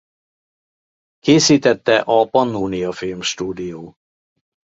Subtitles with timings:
[1.19, 3.95] Készítette a Pannónia Filmstúdió.